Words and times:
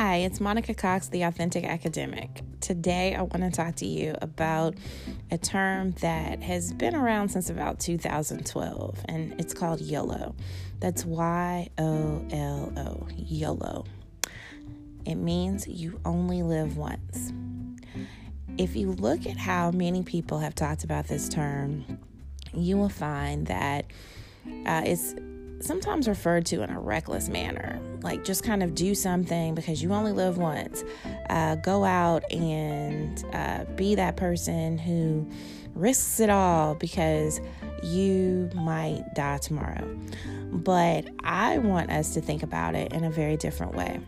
Hi, 0.00 0.18
it's 0.18 0.38
Monica 0.38 0.74
Cox, 0.74 1.08
the 1.08 1.22
Authentic 1.22 1.64
Academic. 1.64 2.42
Today, 2.60 3.16
I 3.16 3.22
want 3.22 3.42
to 3.42 3.50
talk 3.50 3.74
to 3.78 3.84
you 3.84 4.14
about 4.22 4.76
a 5.32 5.38
term 5.38 5.90
that 6.02 6.40
has 6.40 6.72
been 6.72 6.94
around 6.94 7.30
since 7.30 7.50
about 7.50 7.80
2012, 7.80 9.04
and 9.06 9.34
it's 9.40 9.52
called 9.52 9.80
YOLO. 9.80 10.36
That's 10.78 11.04
Y 11.04 11.68
O 11.78 12.24
L 12.30 12.72
O, 12.76 13.08
YOLO. 13.16 13.86
It 15.04 15.16
means 15.16 15.66
you 15.66 16.00
only 16.04 16.44
live 16.44 16.76
once. 16.76 17.32
If 18.56 18.76
you 18.76 18.92
look 18.92 19.26
at 19.26 19.36
how 19.36 19.72
many 19.72 20.04
people 20.04 20.38
have 20.38 20.54
talked 20.54 20.84
about 20.84 21.08
this 21.08 21.28
term, 21.28 21.98
you 22.54 22.78
will 22.78 22.88
find 22.88 23.48
that 23.48 23.86
uh, 24.64 24.82
it's 24.84 25.16
sometimes 25.60 26.08
referred 26.08 26.46
to 26.46 26.62
in 26.62 26.70
a 26.70 26.80
reckless 26.80 27.28
manner. 27.28 27.80
Like 28.02 28.24
just 28.24 28.44
kind 28.44 28.62
of 28.62 28.74
do 28.74 28.94
something 28.94 29.54
because 29.54 29.82
you 29.82 29.92
only 29.92 30.12
live 30.12 30.38
once. 30.38 30.84
Uh, 31.28 31.56
go 31.56 31.84
out 31.84 32.30
and 32.32 33.24
uh, 33.32 33.64
be 33.76 33.94
that 33.96 34.16
person 34.16 34.78
who 34.78 35.28
risks 35.74 36.20
it 36.20 36.30
all 36.30 36.74
because 36.74 37.40
you 37.82 38.50
might 38.54 39.04
die 39.14 39.38
tomorrow. 39.38 39.86
But 40.50 41.08
I 41.22 41.58
want 41.58 41.90
us 41.90 42.14
to 42.14 42.20
think 42.20 42.42
about 42.42 42.74
it 42.74 42.92
in 42.92 43.04
a 43.04 43.10
very 43.10 43.36
different 43.36 43.74
way. 43.74 44.00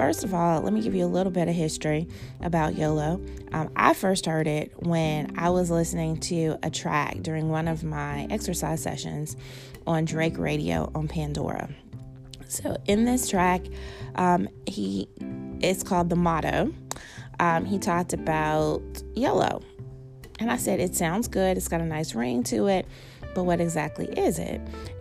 First 0.00 0.24
of 0.24 0.32
all, 0.32 0.62
let 0.62 0.72
me 0.72 0.80
give 0.80 0.94
you 0.94 1.04
a 1.04 1.06
little 1.06 1.30
bit 1.30 1.46
of 1.46 1.54
history 1.54 2.08
about 2.40 2.74
YOLO. 2.74 3.20
Um, 3.52 3.68
I 3.76 3.92
first 3.92 4.24
heard 4.24 4.46
it 4.46 4.72
when 4.78 5.38
I 5.38 5.50
was 5.50 5.70
listening 5.70 6.16
to 6.20 6.56
a 6.62 6.70
track 6.70 7.18
during 7.20 7.50
one 7.50 7.68
of 7.68 7.84
my 7.84 8.26
exercise 8.30 8.82
sessions 8.82 9.36
on 9.86 10.06
Drake 10.06 10.38
Radio 10.38 10.90
on 10.94 11.06
Pandora. 11.06 11.68
So 12.48 12.78
in 12.86 13.04
this 13.04 13.28
track, 13.28 13.60
um, 14.14 14.48
he 14.66 15.06
it's 15.60 15.82
called 15.82 16.08
the 16.08 16.16
motto. 16.16 16.72
Um, 17.38 17.66
he 17.66 17.78
talked 17.78 18.14
about 18.14 18.80
YOLO, 19.14 19.60
and 20.38 20.50
I 20.50 20.56
said 20.56 20.80
it 20.80 20.96
sounds 20.96 21.28
good. 21.28 21.58
It's 21.58 21.68
got 21.68 21.82
a 21.82 21.84
nice 21.84 22.14
ring 22.14 22.42
to 22.44 22.68
it, 22.68 22.86
but 23.34 23.44
what 23.44 23.60
exactly 23.60 24.06
is 24.06 24.38
it? 24.38 24.60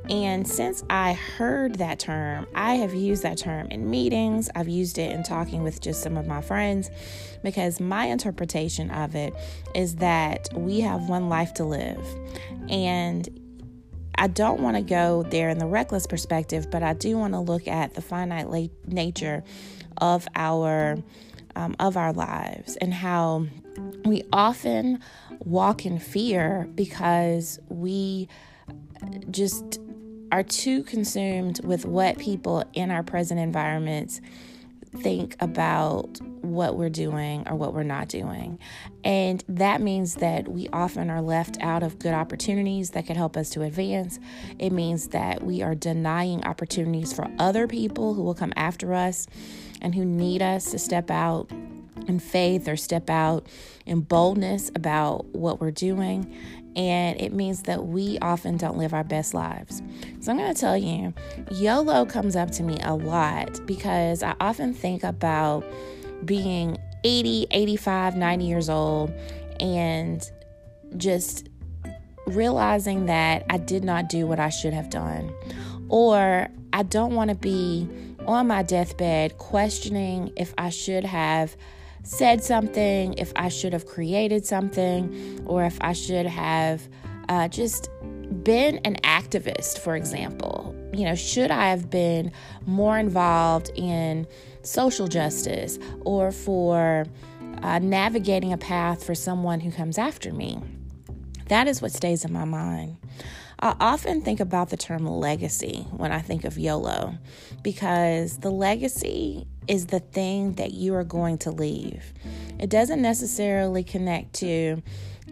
And 0.10 0.48
since 0.48 0.84
I 0.90 1.14
heard 1.14 1.76
that 1.76 2.00
term, 2.00 2.48
I 2.56 2.76
have 2.76 2.94
used 2.94 3.24
that 3.24 3.38
term 3.38 3.68
in 3.68 3.90
meetings. 3.90 4.50
I've 4.56 4.68
used 4.68 4.98
it 4.98 5.12
in 5.12 5.24
talking 5.24 5.64
with 5.64 5.82
just 5.82 6.02
some 6.02 6.18
of 6.18 6.26
my 6.26 6.42
friends 6.42 6.90
because 7.44 7.80
my 7.80 8.06
interpretation 8.06 8.90
of 8.92 9.16
it 9.16 9.34
is 9.76 9.98
that 9.98 10.50
we 10.54 10.80
have 10.82 11.10
one 11.10 11.30
life 11.30 11.54
to 11.56 11.66
live. 11.66 12.04
And 12.70 13.28
I 14.16 14.28
don't 14.28 14.60
want 14.60 14.76
to 14.76 14.82
go 14.82 15.24
there 15.24 15.50
in 15.50 15.60
the 15.60 15.68
reckless 15.68 16.06
perspective, 16.08 16.70
but 16.70 16.84
I 16.84 16.94
do 16.94 17.18
want 17.18 17.34
to 17.34 17.40
look 17.40 17.68
at 17.68 17.94
the 17.94 18.02
finite 18.02 18.50
la- 18.50 18.68
nature 18.86 19.44
of 19.98 20.28
our 20.36 20.98
um, 21.56 21.76
of 21.80 21.98
our 21.98 22.14
lives 22.14 22.76
and 22.78 22.94
how 22.94 23.48
we 24.06 24.24
often 24.32 25.00
walk 25.40 25.86
in 25.86 26.00
fear 26.00 26.68
because 26.76 27.60
we 27.80 28.28
just 29.32 29.80
are 30.32 30.44
too 30.44 30.84
consumed 30.84 31.64
with 31.64 31.86
what 31.86 32.18
people 32.20 32.64
in 32.74 32.92
our 32.92 33.04
present 33.04 33.40
environments 33.40 34.22
think 34.98 35.36
about 35.40 36.20
what 36.42 36.76
we're 36.76 36.90
doing 36.90 37.48
or 37.48 37.56
what 37.56 37.74
we're 37.74 37.84
not 37.84 38.08
doing. 38.08 38.58
And 39.04 39.44
that 39.48 39.82
means 39.82 40.16
that 40.16 40.48
we 40.48 40.68
often 40.74 41.10
are 41.10 41.22
left 41.22 41.58
out 41.62 41.84
of 41.84 42.00
good 42.00 42.14
opportunities 42.14 42.92
that 42.92 43.06
could 43.06 43.18
help 43.18 43.38
us 43.38 43.52
to 43.52 43.62
advance. 43.62 44.20
It 44.58 44.72
means 44.72 45.10
that 45.10 45.44
we 45.44 45.62
are 45.62 45.76
denying 45.76 46.44
opportunities 46.44 47.14
for 47.14 47.28
other 47.38 47.68
people 47.68 48.14
who 48.14 48.24
will 48.24 48.34
come 48.34 48.54
after 48.56 48.94
us 48.94 49.28
and 49.82 49.94
who 49.94 50.06
need 50.06 50.42
us 50.42 50.72
to 50.72 50.80
step 50.80 51.12
out 51.12 51.52
in 52.10 52.20
faith 52.20 52.68
or 52.68 52.76
step 52.76 53.10
out 53.10 53.48
in 53.86 54.02
boldness 54.02 54.72
about 54.76 55.26
what 55.28 55.62
we're 55.62 55.72
doing. 55.72 56.36
And 56.76 57.20
it 57.20 57.34
means 57.34 57.64
that 57.64 57.86
we 57.86 58.20
often 58.20 58.58
don't 58.58 58.78
live 58.78 58.94
our 58.94 59.04
best 59.04 59.34
lives. 59.34 59.82
So 60.20 60.32
I'm 60.32 60.38
going 60.38 60.54
to 60.54 60.60
tell 60.60 60.78
you, 60.78 61.14
YOLO 61.52 62.06
comes 62.06 62.36
up 62.36 62.52
to 62.52 62.64
me 62.64 62.78
a 62.84 62.96
lot 62.96 63.66
because 63.66 64.24
I 64.24 64.36
often 64.42 64.74
think 64.74 65.04
about 65.04 65.64
being 66.26 66.78
80, 67.04 67.48
85, 67.52 68.16
90 68.16 68.46
years 68.46 68.70
old 68.70 69.12
and 69.60 70.30
just 70.98 71.48
realizing 72.28 73.08
that 73.08 73.46
I 73.50 73.58
did 73.58 73.84
not 73.84 74.10
do 74.10 74.28
what 74.28 74.40
I 74.40 74.50
should 74.50 74.74
have 74.74 74.90
done. 74.90 75.34
Or 75.90 76.48
I 76.72 76.84
don't 76.84 77.16
want 77.16 77.30
to 77.30 77.36
be 77.36 77.88
on 78.28 78.48
my 78.48 78.62
deathbed 78.62 79.38
questioning 79.38 80.32
if 80.38 80.54
I 80.58 80.70
should 80.70 81.04
have 81.04 81.56
said 82.04 82.44
something, 82.44 83.14
if 83.14 83.32
I 83.36 83.50
should 83.50 83.74
have 83.74 83.86
created 83.86 84.46
something, 84.46 85.44
or 85.46 85.64
if 85.64 85.78
I 85.82 85.94
should 85.94 86.26
have 86.26 86.88
uh, 87.28 87.48
just 87.48 87.90
been 88.44 88.78
an 88.80 88.96
activist, 89.04 89.80
for 89.80 89.96
example. 89.96 90.76
You 90.94 91.06
know, 91.06 91.16
should 91.16 91.52
I 91.52 91.70
have 91.70 91.90
been 91.90 92.32
more 92.66 92.98
involved 92.98 93.72
in 93.76 94.28
social 94.64 95.08
justice 95.08 95.78
or 96.02 96.32
for 96.32 97.06
uh, 97.62 97.80
navigating 97.80 98.54
a 98.54 98.58
path 98.58 99.04
for 99.04 99.14
someone 99.14 99.60
who 99.60 99.72
comes 99.72 99.98
after 99.98 100.34
me? 100.34 100.60
That 101.48 101.68
is 101.68 101.82
what 101.82 101.92
stays 101.92 102.26
in 102.26 102.32
my 102.32 102.46
mind. 102.46 102.98
I 103.62 103.76
often 103.82 104.22
think 104.22 104.40
about 104.40 104.70
the 104.70 104.78
term 104.78 105.06
legacy 105.06 105.86
when 105.92 106.14
I 106.14 106.20
think 106.20 106.46
of 106.46 106.58
YOLO 106.58 107.16
because 107.62 108.38
the 108.38 108.52
legacy 108.52 109.48
is 109.68 109.88
the 109.88 110.00
thing 110.00 110.54
that 110.54 110.72
you 110.74 110.96
are 110.96 111.04
going 111.04 111.38
to 111.40 111.52
leave. 111.52 112.14
It 112.58 112.70
doesn't 112.70 113.02
necessarily 113.02 113.84
connect 113.84 114.34
to 114.36 114.82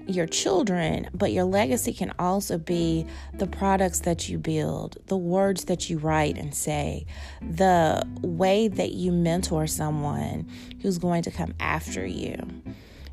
your 0.07 0.27
children, 0.27 1.09
but 1.13 1.31
your 1.31 1.45
legacy 1.45 1.93
can 1.93 2.13
also 2.19 2.57
be 2.57 3.05
the 3.33 3.47
products 3.47 4.01
that 4.01 4.27
you 4.27 4.37
build, 4.37 4.97
the 5.07 5.17
words 5.17 5.65
that 5.65 5.89
you 5.89 5.97
write 5.97 6.37
and 6.37 6.53
say, 6.53 7.05
the 7.41 8.05
way 8.21 8.67
that 8.67 8.91
you 8.91 9.13
mentor 9.13 9.67
someone 9.67 10.49
who's 10.81 10.97
going 10.97 11.23
to 11.23 11.31
come 11.31 11.53
after 11.61 12.05
you. 12.05 12.35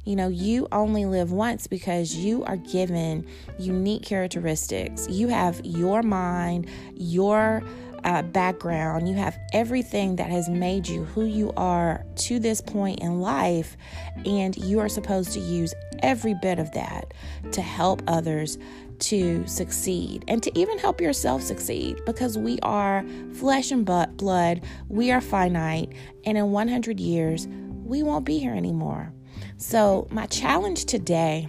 You 0.04 0.16
know, 0.16 0.28
you 0.28 0.68
only 0.70 1.06
live 1.06 1.32
once 1.32 1.66
because 1.66 2.14
you 2.14 2.44
are 2.44 2.56
given 2.56 3.26
unique 3.58 4.02
characteristics. 4.02 5.08
You 5.08 5.28
have 5.28 5.60
your 5.64 6.02
mind, 6.02 6.68
your 6.94 7.62
uh, 8.04 8.20
background, 8.20 9.08
you 9.08 9.14
have 9.14 9.38
everything 9.54 10.16
that 10.16 10.30
has 10.30 10.48
made 10.48 10.86
you 10.86 11.04
who 11.04 11.24
you 11.24 11.52
are 11.56 12.04
to 12.16 12.38
this 12.38 12.60
point 12.60 13.00
in 13.00 13.20
life, 13.20 13.78
and 14.26 14.54
you 14.58 14.78
are 14.78 14.90
supposed 14.90 15.32
to 15.32 15.40
use 15.40 15.72
every 16.00 16.34
bit 16.34 16.58
of 16.58 16.70
that 16.72 17.14
to 17.52 17.62
help 17.62 18.02
others 18.06 18.58
to 18.98 19.46
succeed 19.46 20.24
and 20.28 20.42
to 20.42 20.56
even 20.58 20.78
help 20.78 21.00
yourself 21.00 21.42
succeed 21.42 21.98
because 22.04 22.38
we 22.38 22.58
are 22.60 23.04
flesh 23.32 23.70
and 23.70 23.84
blood, 23.86 24.62
we 24.88 25.10
are 25.10 25.20
finite, 25.20 25.90
and 26.24 26.36
in 26.36 26.50
100 26.50 27.00
years, 27.00 27.48
we 27.84 28.02
won't 28.02 28.24
be 28.24 28.38
here 28.38 28.54
anymore. 28.54 29.12
So, 29.56 30.08
my 30.10 30.26
challenge 30.26 30.86
today 30.86 31.48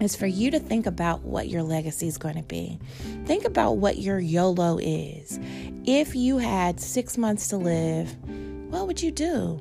is 0.00 0.16
for 0.16 0.26
you 0.26 0.50
to 0.50 0.58
think 0.58 0.86
about 0.86 1.22
what 1.22 1.48
your 1.48 1.62
legacy 1.62 2.08
is 2.08 2.18
going 2.18 2.34
to 2.34 2.42
be. 2.42 2.78
Think 3.24 3.44
about 3.44 3.76
what 3.76 3.98
your 3.98 4.18
YOLO 4.18 4.78
is. 4.78 5.38
If 5.84 6.14
you 6.14 6.38
had 6.38 6.80
six 6.80 7.16
months 7.16 7.48
to 7.48 7.56
live, 7.56 8.16
what 8.70 8.86
would 8.86 9.02
you 9.02 9.10
do? 9.10 9.60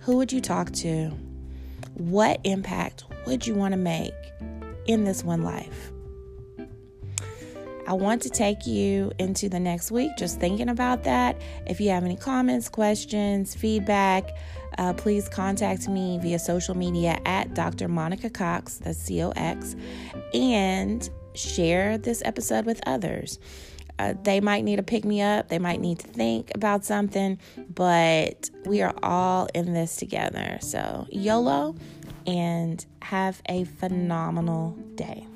Who 0.00 0.16
would 0.16 0.32
you 0.32 0.40
talk 0.40 0.72
to? 0.72 1.10
What 1.94 2.40
impact 2.44 3.04
would 3.26 3.46
you 3.46 3.54
want 3.54 3.72
to 3.72 3.78
make 3.78 4.14
in 4.86 5.04
this 5.04 5.24
one 5.24 5.42
life? 5.42 5.92
I 7.90 7.94
want 7.94 8.22
to 8.22 8.30
take 8.30 8.68
you 8.68 9.10
into 9.18 9.48
the 9.48 9.58
next 9.58 9.90
week 9.90 10.12
just 10.16 10.38
thinking 10.38 10.68
about 10.68 11.02
that. 11.02 11.42
If 11.66 11.80
you 11.80 11.90
have 11.90 12.04
any 12.04 12.14
comments, 12.14 12.68
questions, 12.68 13.52
feedback, 13.56 14.30
uh, 14.78 14.92
please 14.92 15.28
contact 15.28 15.88
me 15.88 16.16
via 16.22 16.38
social 16.38 16.76
media 16.76 17.18
at 17.24 17.52
Dr. 17.54 17.88
Monica 17.88 18.30
Cox, 18.30 18.76
that's 18.76 18.96
C 18.96 19.20
O 19.24 19.30
X, 19.30 19.74
and 20.32 21.10
share 21.34 21.98
this 21.98 22.22
episode 22.24 22.64
with 22.64 22.80
others. 22.86 23.40
Uh, 23.98 24.14
they 24.22 24.38
might 24.38 24.62
need 24.62 24.76
to 24.76 24.84
pick 24.84 25.04
me 25.04 25.20
up, 25.20 25.48
they 25.48 25.58
might 25.58 25.80
need 25.80 25.98
to 25.98 26.06
think 26.06 26.52
about 26.54 26.84
something, 26.84 27.40
but 27.74 28.50
we 28.66 28.82
are 28.82 28.94
all 29.02 29.48
in 29.52 29.72
this 29.72 29.96
together. 29.96 30.58
So, 30.60 31.08
YOLO 31.10 31.74
and 32.24 32.86
have 33.02 33.42
a 33.48 33.64
phenomenal 33.64 34.78
day. 34.94 35.26